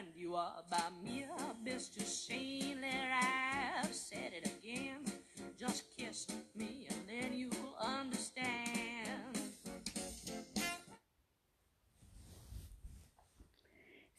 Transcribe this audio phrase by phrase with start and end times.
[0.00, 1.28] grand you are by mere
[1.64, 2.04] best to
[3.82, 5.04] I've said it again.
[5.58, 9.38] Just kiss me and then you'll understand.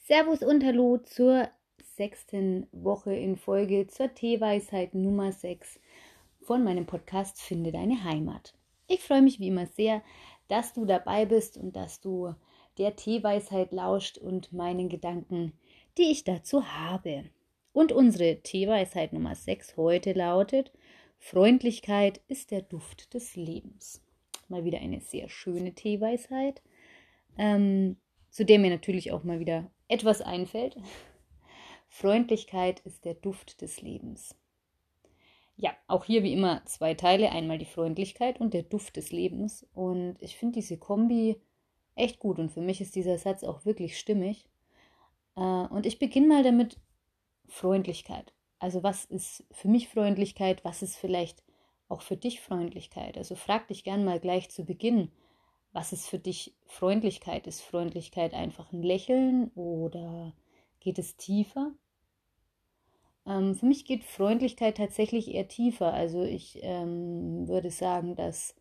[0.08, 1.50] Servus und Hallo zur
[1.96, 5.80] sechsten Woche in Folge zur Teeweisheit Nummer 6
[6.42, 8.54] von meinem Podcast Finde deine Heimat.
[8.88, 10.04] Ich freue mich wie immer sehr,
[10.48, 12.36] dass du dabei bist und dass du
[12.78, 15.54] der Teeweisheit lauscht und meinen Gedanken,
[15.98, 17.26] die ich dazu habe.
[17.74, 20.72] Und unsere Teeweisheit Nummer 6 heute lautet:
[21.18, 24.04] Freundlichkeit ist der Duft des Lebens.
[24.48, 26.62] Mal wieder eine sehr schöne Teeweisheit,
[27.38, 27.98] ähm,
[28.30, 30.78] zu der mir natürlich auch mal wieder etwas einfällt.
[31.88, 34.36] Freundlichkeit ist der Duft des Lebens.
[35.58, 37.32] Ja, auch hier wie immer zwei Teile.
[37.32, 39.68] Einmal die Freundlichkeit und der Duft des Lebens.
[39.74, 41.40] Und ich finde diese Kombi
[41.96, 42.40] echt gut.
[42.40, 44.50] Und für mich ist dieser Satz auch wirklich stimmig.
[45.36, 46.80] Äh, und ich beginne mal damit
[47.48, 48.34] Freundlichkeit.
[48.60, 50.64] Also was ist für mich Freundlichkeit?
[50.64, 51.44] Was ist vielleicht
[51.90, 53.18] auch für dich Freundlichkeit?
[53.18, 55.12] Also frag dich gern mal gleich zu Beginn,
[55.74, 57.48] was ist für dich Freundlichkeit?
[57.48, 60.34] Ist Freundlichkeit einfach ein Lächeln oder
[60.80, 61.74] geht es tiefer?
[63.26, 65.94] Ähm, für mich geht Freundlichkeit tatsächlich eher tiefer.
[65.94, 68.56] Also ich ähm, würde sagen, dass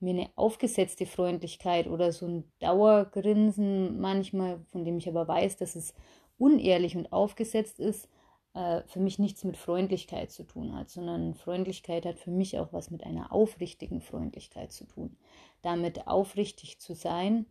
[0.00, 5.76] mir eine aufgesetzte Freundlichkeit oder so ein Dauergrinsen manchmal, von dem ich aber weiß, dass
[5.76, 5.94] es
[6.38, 8.08] unehrlich und aufgesetzt ist,
[8.54, 12.72] äh, für mich nichts mit Freundlichkeit zu tun hat, sondern Freundlichkeit hat für mich auch
[12.72, 15.16] was mit einer aufrichtigen Freundlichkeit zu tun.
[15.62, 17.46] Damit aufrichtig zu sein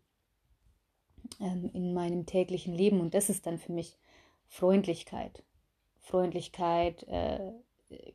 [1.40, 3.98] ähm, in meinem täglichen Leben und das ist dann für mich
[4.48, 5.44] Freundlichkeit.
[6.00, 7.54] Freundlichkeit äh,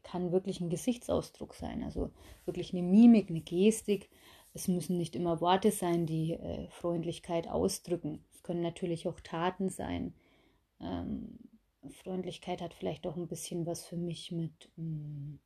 [0.03, 2.11] kann wirklich ein Gesichtsausdruck sein, also
[2.45, 4.09] wirklich eine Mimik, eine Gestik.
[4.53, 8.25] Es müssen nicht immer Worte sein, die äh, Freundlichkeit ausdrücken.
[8.33, 10.15] Es können natürlich auch Taten sein.
[10.81, 11.39] Ähm,
[12.03, 15.39] Freundlichkeit hat vielleicht auch ein bisschen was für mich mit mh, hm,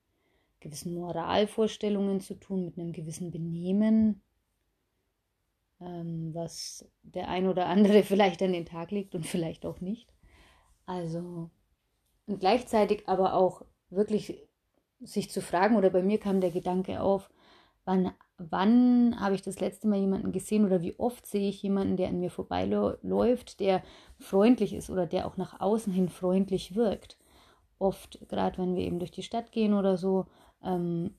[0.60, 4.22] gewissen Moralvorstellungen zu tun, mit einem gewissen Benehmen,
[5.80, 10.12] ähm, was der ein oder andere vielleicht an den Tag legt und vielleicht auch nicht.
[10.86, 11.50] Also
[12.26, 14.48] und gleichzeitig aber auch wirklich
[15.00, 17.30] sich zu fragen, oder bei mir kam der Gedanke auf,
[17.84, 21.96] wann, wann habe ich das letzte Mal jemanden gesehen oder wie oft sehe ich jemanden,
[21.96, 23.82] der an mir vorbeiläuft, der
[24.18, 27.18] freundlich ist oder der auch nach außen hin freundlich wirkt.
[27.78, 30.26] Oft, gerade wenn wir eben durch die Stadt gehen oder so,
[30.62, 31.14] ähm,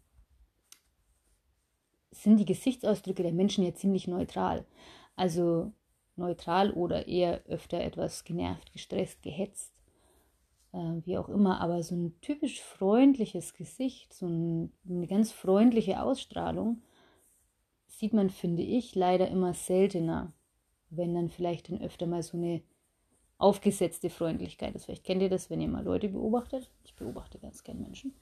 [2.12, 4.66] sind die Gesichtsausdrücke der Menschen ja ziemlich neutral.
[5.16, 5.72] Also
[6.16, 9.79] neutral oder eher öfter etwas genervt, gestresst, gehetzt
[10.72, 16.84] wie auch immer, aber so ein typisch freundliches Gesicht, so ein, eine ganz freundliche Ausstrahlung,
[17.88, 20.32] sieht man, finde ich, leider immer seltener,
[20.90, 22.62] wenn dann vielleicht dann öfter mal so eine
[23.38, 24.86] aufgesetzte Freundlichkeit ist.
[24.86, 26.70] Vielleicht kennt ihr das, wenn ihr mal Leute beobachtet.
[26.84, 28.14] Ich beobachte ganz gern Menschen.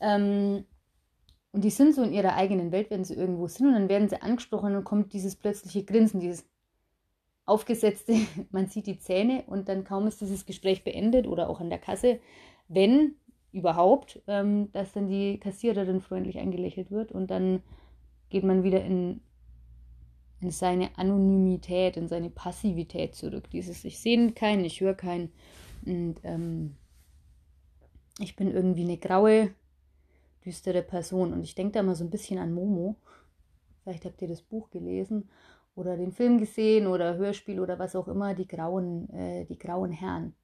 [0.00, 0.64] Ähm,
[1.52, 4.08] und die sind so in ihrer eigenen Welt, wenn sie irgendwo sind und dann werden
[4.08, 6.44] sie angesprochen und dann kommt dieses plötzliche Grinsen, dieses
[7.46, 8.14] aufgesetzte,
[8.50, 11.78] man sieht die Zähne und dann kaum ist dieses Gespräch beendet oder auch an der
[11.78, 12.20] Kasse,
[12.68, 13.14] wenn
[13.52, 17.62] überhaupt, ähm, dass dann die Kassiererin freundlich angelächelt wird und dann
[18.28, 19.20] geht man wieder in,
[20.40, 23.48] in seine Anonymität, in seine Passivität zurück.
[23.50, 25.30] Dieses Ich sehe keinen, ich höre keinen
[25.86, 26.76] und ähm,
[28.18, 29.50] ich bin irgendwie eine graue,
[30.44, 32.96] düstere Person und ich denke da mal so ein bisschen an Momo.
[33.82, 35.28] Vielleicht habt ihr das Buch gelesen
[35.74, 39.90] oder den Film gesehen oder Hörspiel oder was auch immer, die grauen, äh, die grauen
[39.92, 40.34] Herren.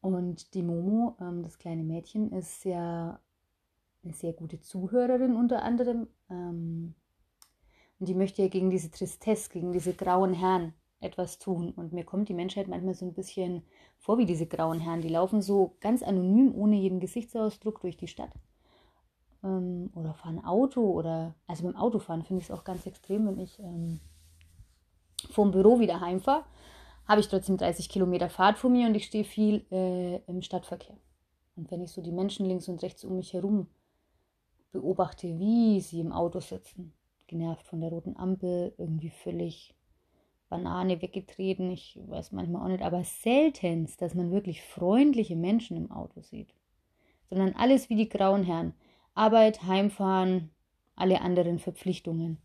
[0.00, 3.20] Und die Momo, ähm, das kleine Mädchen, ist ja
[4.02, 6.08] eine sehr gute Zuhörerin unter anderem.
[6.28, 6.94] Ähm,
[8.00, 11.70] und die möchte ja gegen diese Tristesse, gegen diese grauen Herren etwas tun.
[11.70, 13.62] Und mir kommt die Menschheit manchmal so ein bisschen
[13.98, 15.02] vor wie diese grauen Herren.
[15.02, 18.32] Die laufen so ganz anonym, ohne jeden Gesichtsausdruck durch die Stadt
[19.44, 23.38] ähm, oder fahren Auto oder, also beim Autofahren finde ich es auch ganz extrem, wenn
[23.38, 24.00] ich ähm,
[25.30, 26.44] vom Büro wieder heimfahre,
[27.06, 30.96] habe ich trotzdem 30 Kilometer Fahrt vor mir und ich stehe viel äh, im Stadtverkehr.
[31.56, 33.66] Und wenn ich so die Menschen links und rechts um mich herum
[34.72, 36.92] beobachte, wie sie im Auto sitzen,
[37.26, 39.74] genervt von der roten Ampel, irgendwie völlig
[40.48, 45.90] Banane weggetreten, ich weiß manchmal auch nicht, aber seltenst, dass man wirklich freundliche Menschen im
[45.90, 46.54] Auto sieht,
[47.30, 48.74] sondern alles wie die grauen Herren.
[49.14, 50.50] Arbeit, Heimfahren,
[50.94, 52.42] alle anderen Verpflichtungen.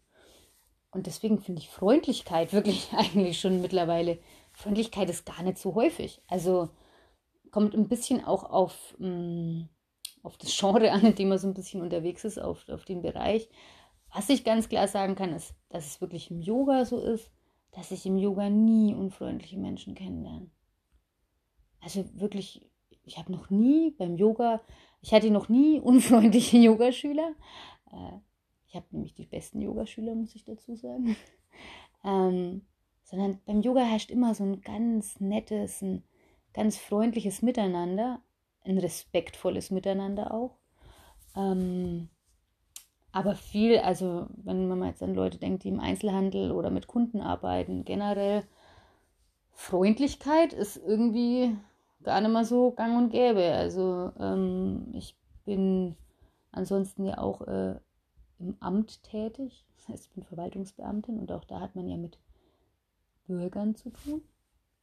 [0.91, 4.19] Und deswegen finde ich Freundlichkeit wirklich eigentlich schon mittlerweile,
[4.53, 6.21] Freundlichkeit ist gar nicht so häufig.
[6.27, 6.69] Also
[7.51, 9.69] kommt ein bisschen auch auf, mh, mm,
[10.23, 13.01] auf das Genre an, in dem man so ein bisschen unterwegs ist, auf, auf den
[13.01, 13.49] Bereich.
[14.13, 17.29] Was ich ganz klar sagen kann, ist, dass es wirklich im Yoga so ist,
[17.71, 20.49] dass ich im Yoga nie unfreundliche Menschen kennenlerne.
[21.81, 22.66] Also wirklich,
[23.07, 24.61] ich habe noch nie beim Yoga,
[25.01, 27.33] ich hatte noch nie unfreundliche Yogaschüler.
[27.91, 28.19] Äh,
[28.67, 31.15] ich habe nämlich die besten Yogaschüler, muss ich dazu sagen.
[32.03, 32.65] ähm,
[33.03, 36.03] sondern beim Yoga herrscht immer so ein ganz nettes, ein
[36.53, 38.21] ganz freundliches Miteinander,
[38.65, 40.57] ein respektvolles Miteinander auch.
[41.35, 42.09] Ähm,
[43.13, 47.21] aber viel, also wenn man jetzt an Leute denkt, die im Einzelhandel oder mit Kunden
[47.21, 48.43] arbeiten, generell
[49.53, 51.55] Freundlichkeit ist irgendwie
[52.03, 53.43] gar nicht mal so gang und gäbe.
[53.53, 55.15] Also ähm, ich
[55.45, 55.95] bin
[56.51, 57.75] ansonsten ja auch äh,
[58.39, 59.65] im Amt tätig.
[59.77, 62.17] Das heißt, ich bin Verwaltungsbeamtin und auch da hat man ja mit
[63.27, 64.21] Bürgern zu tun.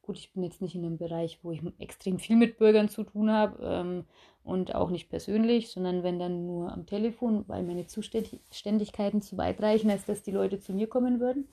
[0.01, 3.03] Gut, ich bin jetzt nicht in einem Bereich, wo ich extrem viel mit Bürgern zu
[3.03, 4.03] tun habe ähm,
[4.43, 9.61] und auch nicht persönlich, sondern wenn dann nur am Telefon, weil meine Zuständigkeiten zu weit
[9.63, 11.47] reichen, als dass die Leute zu mir kommen würden.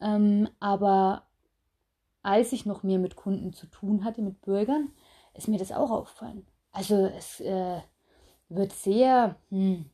[0.00, 1.26] Ähm, aber
[2.24, 4.90] als ich noch mehr mit Kunden zu tun hatte, mit Bürgern,
[5.34, 6.46] ist mir das auch aufgefallen.
[6.72, 7.80] Also es äh,
[8.48, 9.90] wird sehr, hm,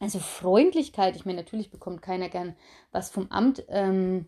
[0.00, 2.56] also Freundlichkeit, ich meine, natürlich bekommt keiner gern
[2.92, 4.26] was vom Amt, ähm,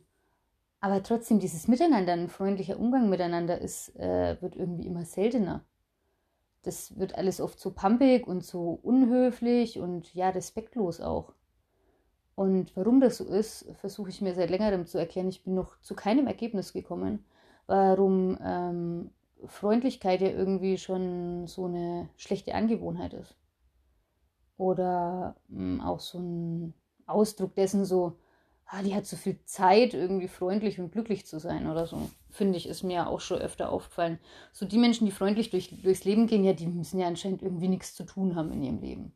[0.80, 5.64] aber trotzdem, dieses Miteinander, ein freundlicher Umgang miteinander ist, äh, wird irgendwie immer seltener.
[6.62, 11.32] Das wird alles oft so pampig und so unhöflich und ja, respektlos auch.
[12.38, 15.28] Und warum das so ist, versuche ich mir seit längerem zu erklären.
[15.28, 17.24] Ich bin noch zu keinem Ergebnis gekommen,
[17.66, 19.10] warum ähm,
[19.46, 23.34] Freundlichkeit ja irgendwie schon so eine schlechte Angewohnheit ist.
[24.56, 26.74] Oder ähm, auch so ein
[27.06, 28.20] Ausdruck dessen, so,
[28.66, 32.08] ah, die hat so viel Zeit, irgendwie freundlich und glücklich zu sein oder so.
[32.30, 34.20] Finde ich, ist mir auch schon öfter aufgefallen.
[34.52, 37.66] So die Menschen, die freundlich durch, durchs Leben gehen, ja, die müssen ja anscheinend irgendwie
[37.66, 39.12] nichts zu tun haben in ihrem Leben.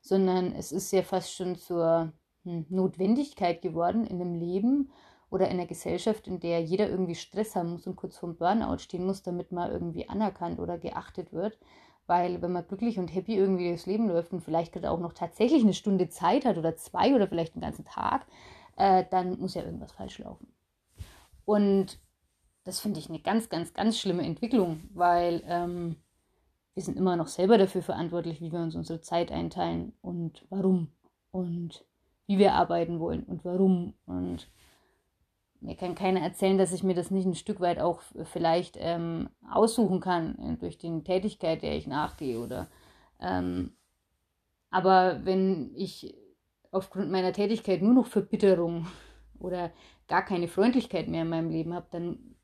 [0.00, 4.90] Sondern es ist ja fast schon zur hm, Notwendigkeit geworden in einem Leben
[5.30, 8.78] oder in einer Gesellschaft, in der jeder irgendwie Stress haben muss und kurz vorm Burnout
[8.78, 11.58] stehen muss, damit man irgendwie anerkannt oder geachtet wird.
[12.06, 15.14] Weil wenn man glücklich und happy irgendwie durchs Leben läuft und vielleicht gerade auch noch
[15.14, 18.26] tatsächlich eine Stunde Zeit hat oder zwei oder vielleicht einen ganzen Tag,
[18.76, 20.52] äh, dann muss ja irgendwas falsch laufen.
[21.46, 21.98] Und
[22.64, 25.96] das finde ich eine ganz, ganz, ganz schlimme Entwicklung, weil ähm,
[26.74, 30.88] wir sind immer noch selber dafür verantwortlich, wie wir uns unsere Zeit einteilen und warum
[31.30, 31.84] und
[32.26, 33.94] wie wir arbeiten wollen und warum.
[34.06, 34.48] Und
[35.60, 39.28] mir kann keiner erzählen, dass ich mir das nicht ein Stück weit auch vielleicht ähm,
[39.50, 42.68] aussuchen kann äh, durch die Tätigkeit, der ich nachgehe oder
[43.20, 43.72] ähm,
[44.70, 46.16] aber wenn ich
[46.72, 48.88] aufgrund meiner Tätigkeit nur noch Verbitterung
[49.38, 49.70] oder
[50.08, 52.34] gar keine Freundlichkeit mehr in meinem Leben habe, dann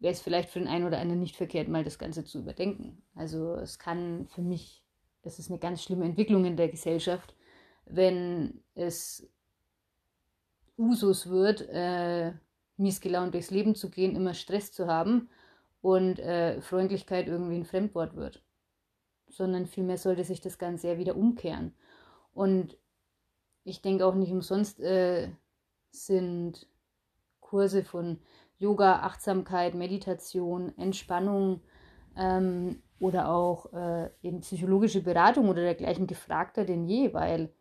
[0.00, 3.02] wäre es vielleicht für den einen oder anderen nicht verkehrt, mal das Ganze zu überdenken.
[3.14, 4.84] Also es kann für mich,
[5.22, 7.34] es ist eine ganz schlimme Entwicklung in der Gesellschaft,
[7.90, 9.28] wenn es
[10.76, 12.32] Usus wird, äh,
[12.76, 15.28] miesgelaunt durchs Leben zu gehen, immer Stress zu haben
[15.82, 18.42] und äh, Freundlichkeit irgendwie ein Fremdwort wird.
[19.28, 21.74] Sondern vielmehr sollte sich das Ganze ja wieder umkehren.
[22.32, 22.76] Und
[23.64, 25.30] ich denke auch nicht umsonst äh,
[25.90, 26.66] sind
[27.40, 28.18] Kurse von
[28.58, 31.60] Yoga, Achtsamkeit, Meditation, Entspannung
[32.16, 37.52] ähm, oder auch äh, eben psychologische Beratung oder dergleichen gefragter denn je, weil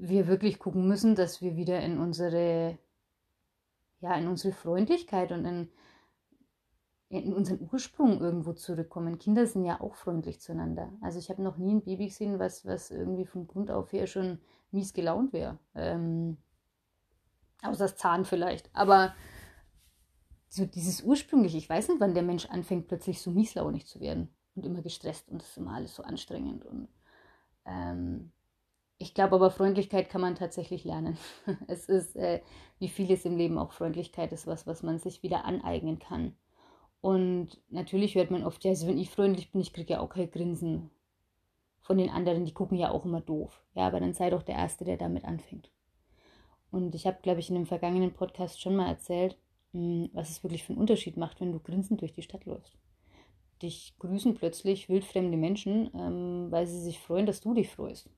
[0.00, 2.78] wir wirklich gucken müssen, dass wir wieder in unsere,
[4.00, 5.68] ja, in unsere Freundlichkeit und in,
[7.10, 9.18] in unseren Ursprung irgendwo zurückkommen.
[9.18, 10.92] Kinder sind ja auch freundlich zueinander.
[11.02, 14.06] Also ich habe noch nie ein Baby gesehen, was, was irgendwie von Grund auf her
[14.06, 14.38] schon
[14.70, 15.58] mies gelaunt wäre.
[15.74, 16.38] Ähm,
[17.62, 18.70] außer das Zahn vielleicht.
[18.74, 19.14] Aber
[20.48, 24.34] so dieses ursprüngliche, ich weiß nicht, wann der Mensch anfängt, plötzlich so mieslaunig zu werden
[24.54, 26.64] und immer gestresst und das ist immer alles so anstrengend.
[26.64, 26.88] Und
[27.66, 28.32] ähm,
[29.00, 31.16] ich glaube aber, Freundlichkeit kann man tatsächlich lernen.
[31.68, 32.42] Es ist, äh,
[32.78, 36.36] wie vieles im Leben, auch Freundlichkeit ist was, was man sich wieder aneignen kann.
[37.00, 40.10] Und natürlich hört man oft, ja, also wenn ich freundlich bin, ich kriege ja auch
[40.10, 40.90] kein Grinsen
[41.80, 43.64] von den anderen, die gucken ja auch immer doof.
[43.74, 45.70] Ja, aber dann sei doch der Erste, der damit anfängt.
[46.70, 49.38] Und ich habe, glaube ich, in einem vergangenen Podcast schon mal erzählt,
[49.72, 52.76] hm, was es wirklich für einen Unterschied macht, wenn du grinsend durch die Stadt läufst.
[53.62, 58.10] Dich grüßen plötzlich wildfremde Menschen, ähm, weil sie sich freuen, dass du dich freust.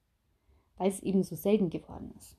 [0.76, 2.37] Weil es eben so selten geworden ist.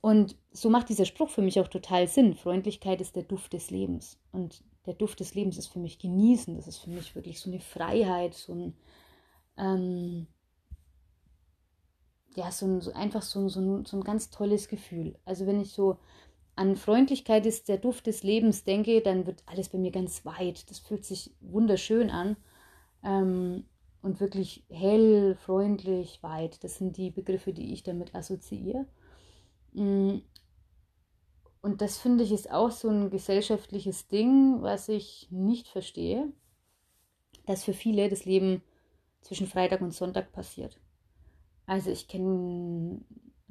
[0.00, 2.34] Und so macht dieser Spruch für mich auch total Sinn.
[2.34, 4.18] Freundlichkeit ist der Duft des Lebens.
[4.32, 6.56] Und der Duft des Lebens ist für mich genießen.
[6.56, 8.76] Das ist für mich wirklich so eine Freiheit, so ein,
[9.56, 10.26] ähm,
[12.36, 15.18] ja, so, ein, so einfach so, so, ein, so ein ganz tolles Gefühl.
[15.24, 15.98] Also wenn ich so
[16.54, 20.70] an Freundlichkeit ist der Duft des Lebens denke, dann wird alles bei mir ganz weit.
[20.70, 22.36] Das fühlt sich wunderschön an.
[23.04, 23.64] Ähm,
[24.08, 26.64] und wirklich hell, freundlich, weit.
[26.64, 28.86] Das sind die Begriffe, die ich damit assoziiere.
[29.74, 30.20] Mm.
[31.60, 36.32] Und das finde ich ist auch so ein gesellschaftliches Ding, was ich nicht verstehe,
[37.46, 38.62] dass für viele das Leben
[39.20, 40.80] zwischen Freitag und Sonntag passiert.
[41.66, 43.02] Also ich kenne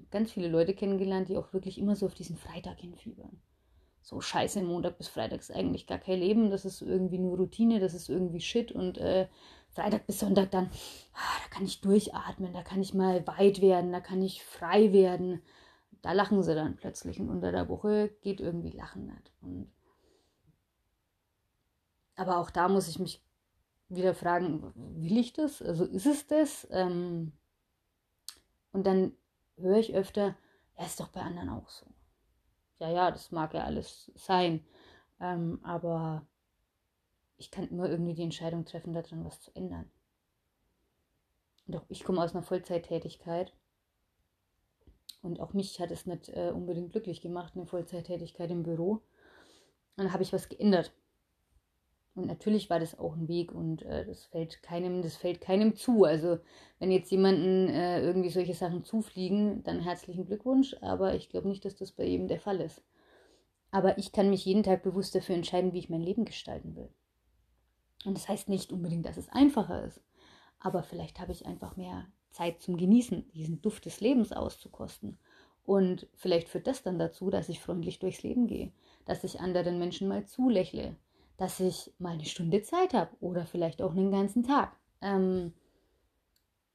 [0.09, 3.37] ganz viele Leute kennengelernt, die auch wirklich immer so auf diesen Freitag hinfiebern.
[4.01, 7.79] So scheiße, Montag bis Freitag ist eigentlich gar kein Leben, das ist irgendwie nur Routine,
[7.79, 9.27] das ist irgendwie Shit und äh,
[9.77, 10.72] Freitag bis Sonntag dann,
[11.13, 14.91] ah, da kann ich durchatmen, da kann ich mal weit werden, da kann ich frei
[14.91, 15.43] werden.
[16.01, 19.31] Da lachen sie dann plötzlich und unter der Woche geht irgendwie Lachen nicht.
[19.39, 19.72] Und
[22.15, 23.24] aber auch da muss ich mich
[23.89, 25.62] wieder fragen, will ich das?
[25.62, 26.67] Also ist es das?
[26.72, 27.34] Ähm
[28.72, 29.12] und dann
[29.57, 30.36] höre ich öfter,
[30.75, 31.86] ja, ist doch bei anderen auch so.
[32.79, 34.65] Ja, ja, das mag ja alles sein.
[35.19, 36.25] Ähm, aber
[37.38, 39.89] ich kann immer irgendwie die Entscheidung treffen, daran was zu ändern.
[41.74, 43.53] Auch ich komme aus einer Vollzeittätigkeit.
[45.22, 49.01] Und auch mich hat es nicht äh, unbedingt glücklich gemacht, eine Vollzeittätigkeit im Büro.
[49.96, 50.94] Dann habe ich was geändert.
[52.15, 55.75] Und natürlich war das auch ein Weg und äh, das fällt keinem, das fällt keinem
[55.75, 56.03] zu.
[56.03, 56.39] Also
[56.79, 60.75] wenn jetzt jemanden äh, irgendwie solche Sachen zufliegen, dann herzlichen Glückwunsch.
[60.82, 62.82] Aber ich glaube nicht, dass das bei jedem der Fall ist.
[63.70, 66.89] Aber ich kann mich jeden Tag bewusst dafür entscheiden, wie ich mein Leben gestalten will.
[68.05, 70.01] Und das heißt nicht unbedingt, dass es einfacher ist,
[70.59, 75.17] aber vielleicht habe ich einfach mehr Zeit zum Genießen, diesen Duft des Lebens auszukosten.
[75.63, 78.71] Und vielleicht führt das dann dazu, dass ich freundlich durchs Leben gehe,
[79.05, 80.95] dass ich anderen Menschen mal zulächle,
[81.35, 84.75] dass ich mal eine Stunde Zeit habe oder vielleicht auch einen ganzen Tag.
[85.01, 85.53] Ähm,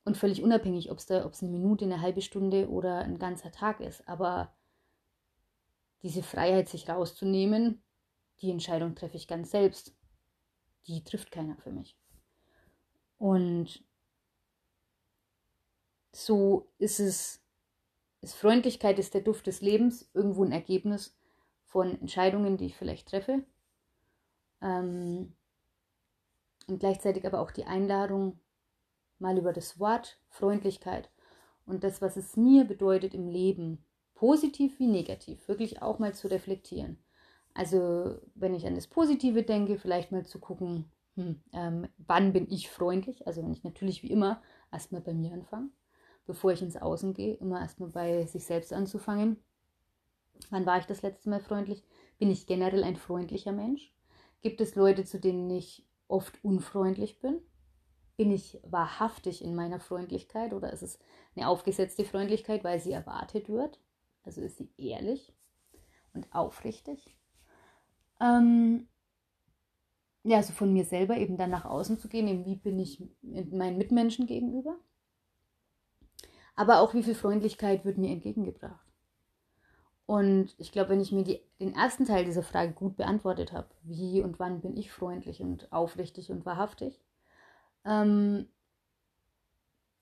[0.05, 4.07] und völlig unabhängig, ob es eine Minute, eine halbe Stunde oder ein ganzer Tag ist.
[4.09, 4.53] Aber
[6.03, 7.83] diese Freiheit, sich rauszunehmen,
[8.41, 9.95] die Entscheidung treffe ich ganz selbst
[10.87, 11.97] die trifft keiner für mich.
[13.19, 13.85] Und
[16.13, 17.41] so ist es,
[18.21, 21.17] ist Freundlichkeit ist der Duft des Lebens, irgendwo ein Ergebnis
[21.65, 23.45] von Entscheidungen, die ich vielleicht treffe.
[24.61, 25.35] Ähm,
[26.69, 28.39] und gleichzeitig aber auch die Einladung,
[29.19, 31.11] mal über das Wort Freundlichkeit
[31.65, 33.85] und das, was es mir bedeutet im Leben,
[34.15, 37.03] positiv wie negativ, wirklich auch mal zu reflektieren.
[37.55, 42.51] Also wenn ich an das Positive denke, vielleicht mal zu gucken, hm, ähm, wann bin
[42.51, 43.27] ich freundlich?
[43.27, 45.69] Also wenn ich natürlich wie immer erstmal bei mir anfange,
[46.27, 49.37] bevor ich ins Außen gehe, immer erstmal bei sich selbst anzufangen.
[50.51, 51.85] Wann war ich das letzte Mal freundlich?
[52.19, 53.93] Bin ich generell ein freundlicher Mensch?
[54.41, 57.41] Gibt es Leute, zu denen ich oft unfreundlich bin?
[58.17, 60.99] Bin ich wahrhaftig in meiner Freundlichkeit oder ist es
[61.37, 63.79] eine aufgesetzte Freundlichkeit, weil sie erwartet wird?
[64.25, 65.35] Also ist sie ehrlich
[66.13, 67.17] und aufrichtig?
[68.23, 68.87] Ähm,
[70.25, 73.03] ja, also von mir selber eben dann nach außen zu gehen, eben wie bin ich
[73.23, 74.77] meinen Mitmenschen gegenüber.
[76.55, 78.87] Aber auch wie viel Freundlichkeit wird mir entgegengebracht.
[80.07, 83.69] Und ich glaube, wenn ich mir die, den ersten Teil dieser Frage gut beantwortet habe,
[83.83, 87.01] wie und wann bin ich freundlich und aufrichtig und wahrhaftig,
[87.85, 88.49] ähm,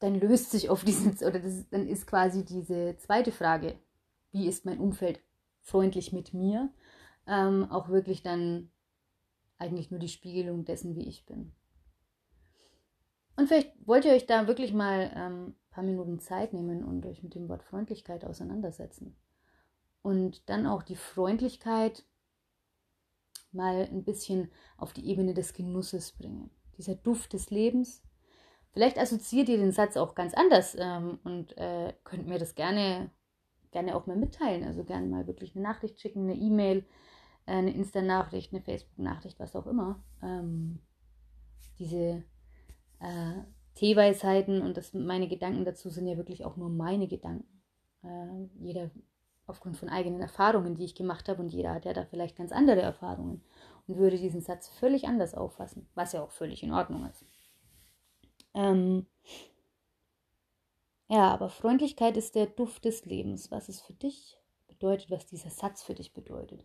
[0.01, 3.79] dann löst sich auf diesen, oder das, dann ist quasi diese zweite Frage,
[4.33, 5.21] wie ist mein Umfeld
[5.61, 6.71] freundlich mit mir,
[7.27, 8.71] ähm, auch wirklich dann
[9.59, 11.53] eigentlich nur die Spiegelung dessen, wie ich bin.
[13.37, 17.07] Und vielleicht wollt ihr euch da wirklich mal ähm, ein paar Minuten Zeit nehmen und
[17.07, 19.17] euch mit dem Wort Freundlichkeit auseinandersetzen.
[20.03, 22.05] Und dann auch die Freundlichkeit
[23.53, 26.51] mal ein bisschen auf die Ebene des Genusses bringen.
[26.77, 28.03] Dieser Duft des Lebens.
[28.73, 33.11] Vielleicht assoziiert ihr den Satz auch ganz anders ähm, und äh, könnt mir das gerne,
[33.73, 34.65] gerne auch mal mitteilen.
[34.65, 36.85] Also gerne mal wirklich eine Nachricht schicken, eine E-Mail,
[37.47, 40.03] eine Insta-Nachricht, eine Facebook-Nachricht, was auch immer.
[40.23, 40.79] Ähm,
[41.79, 42.25] diese
[43.01, 43.43] äh,
[43.75, 47.63] Teeweisheiten und das, meine Gedanken dazu sind ja wirklich auch nur meine Gedanken.
[48.03, 48.91] Äh, jeder
[49.47, 52.53] aufgrund von eigenen Erfahrungen, die ich gemacht habe und jeder hat ja da vielleicht ganz
[52.53, 53.43] andere Erfahrungen
[53.87, 57.25] und würde diesen Satz völlig anders auffassen, was ja auch völlig in Ordnung ist.
[58.55, 59.07] Ähm,
[61.09, 65.51] ja, aber Freundlichkeit ist der Duft des Lebens, was es für dich bedeutet, was dieser
[65.51, 66.65] Satz für dich bedeutet.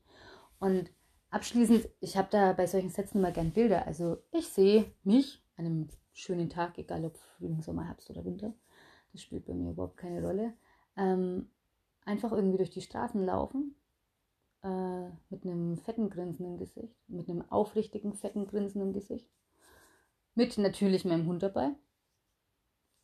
[0.59, 0.91] Und
[1.29, 3.85] abschließend, ich habe da bei solchen Sätzen immer gern Bilder.
[3.88, 8.53] Also ich sehe mich an einem schönen Tag, egal ob Frühling, Sommer, Herbst oder Winter.
[9.12, 10.53] Das spielt bei mir überhaupt keine Rolle.
[10.97, 11.50] Ähm,
[12.05, 13.75] einfach irgendwie durch die Straßen laufen,
[14.63, 19.29] äh, mit einem fetten Grinsen im Gesicht, mit einem aufrichtigen, fetten Grinsen im Gesicht.
[20.35, 21.71] Mit natürlich meinem Hund dabei.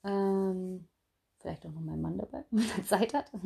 [0.03, 0.87] Ähm,
[1.39, 3.31] vielleicht auch noch meinem Mann dabei, wenn er Zeit hat.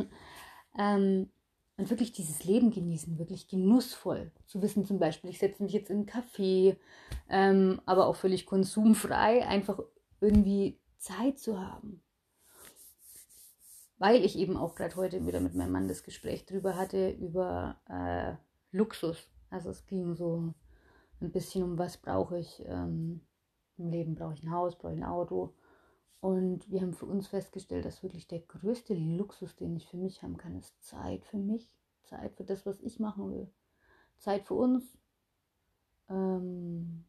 [0.77, 1.31] Ähm,
[1.77, 4.31] und wirklich dieses Leben genießen, wirklich genussvoll.
[4.47, 6.77] Zu wissen zum Beispiel, ich setze mich jetzt in einen Café,
[7.29, 9.79] ähm, aber auch völlig konsumfrei, einfach
[10.21, 12.01] irgendwie Zeit zu haben.
[13.97, 17.77] Weil ich eben auch gerade heute wieder mit meinem Mann das Gespräch drüber hatte, über
[17.89, 18.35] äh,
[18.75, 19.29] Luxus.
[19.49, 20.53] Also es ging so
[21.21, 23.21] ein bisschen um, was brauche ich ähm,
[23.77, 24.15] im Leben.
[24.15, 25.53] Brauche ich ein Haus, brauche ich ein Auto.
[26.21, 30.23] Und wir haben für uns festgestellt, dass wirklich der größte Luxus, den ich für mich
[30.23, 31.69] haben kann, ist Zeit für mich.
[32.03, 33.51] Zeit für das, was ich machen will.
[34.17, 34.97] Zeit für uns.
[36.09, 37.05] Ähm,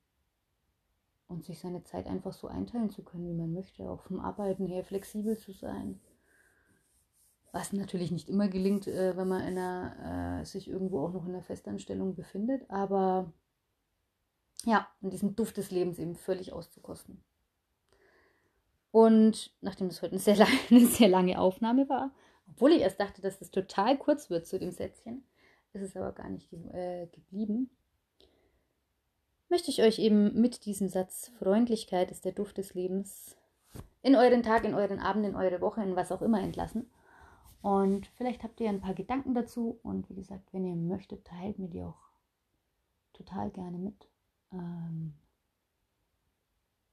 [1.29, 3.91] und sich seine Zeit einfach so einteilen zu können, wie man möchte.
[3.91, 6.01] Auch vom Arbeiten her flexibel zu sein.
[7.53, 11.31] Was natürlich nicht immer gelingt, äh, wenn man einer, äh, sich irgendwo auch noch in
[11.31, 12.69] einer Festanstellung befindet.
[12.71, 13.33] Aber
[14.65, 17.25] ja, und diesen Duft des Lebens eben völlig auszukosten.
[18.97, 22.15] Und nachdem das heute eine sehr, lange, eine sehr lange Aufnahme war,
[22.49, 25.23] obwohl ich erst dachte, dass das total kurz wird zu dem Sätzchen,
[25.75, 27.69] ist es aber gar nicht äh, geblieben,
[29.51, 33.37] möchte ich euch eben mit diesem Satz Freundlichkeit ist der Duft des Lebens
[34.01, 36.91] in euren Tag, in euren Abend, in eure Woche, in was auch immer entlassen.
[37.61, 41.59] Und vielleicht habt ihr ein paar Gedanken dazu und wie gesagt, wenn ihr möchtet, teilt
[41.59, 42.01] mir die auch
[43.13, 44.09] total gerne mit.
[44.55, 45.13] Ähm,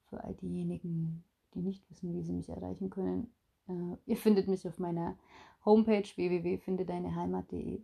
[0.10, 3.34] für all diejenigen, die nicht wissen, wie sie mich erreichen können.
[3.68, 5.18] Äh, ihr findet mich auf meiner
[5.66, 7.82] Homepage www.findedeineheimat.de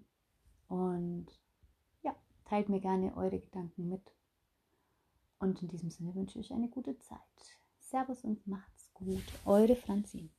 [0.68, 1.28] und
[2.02, 4.14] ja, teilt mir gerne eure Gedanken mit.
[5.40, 7.20] Und in diesem Sinne wünsche ich euch eine gute Zeit.
[7.80, 9.24] Servus und macht's gut.
[9.46, 10.30] Eure Franzin.